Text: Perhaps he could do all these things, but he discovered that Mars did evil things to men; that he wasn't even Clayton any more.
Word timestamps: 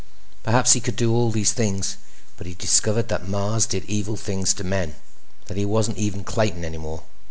Perhaps 0.41 0.73
he 0.73 0.79
could 0.81 0.95
do 0.95 1.13
all 1.13 1.29
these 1.29 1.51
things, 1.51 1.95
but 2.35 2.47
he 2.47 2.55
discovered 2.55 3.07
that 3.09 3.27
Mars 3.27 3.67
did 3.67 3.85
evil 3.85 4.15
things 4.17 4.51
to 4.55 4.63
men; 4.63 4.95
that 5.45 5.57
he 5.57 5.63
wasn't 5.63 5.99
even 5.99 6.23
Clayton 6.23 6.65
any 6.65 6.79
more. 6.79 7.03